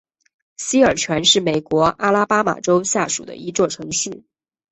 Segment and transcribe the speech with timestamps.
[0.57, 4.23] 西尔泉是美国阿拉巴马州下属的一座城市。